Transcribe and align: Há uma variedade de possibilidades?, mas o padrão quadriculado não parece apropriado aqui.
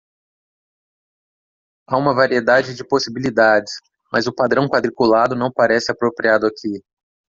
Há 1.87 1.95
uma 1.95 2.15
variedade 2.15 2.73
de 2.73 2.83
possibilidades?, 2.83 3.71
mas 4.11 4.25
o 4.25 4.33
padrão 4.33 4.67
quadriculado 4.67 5.35
não 5.35 5.51
parece 5.51 5.91
apropriado 5.91 6.47
aqui. 6.47 6.83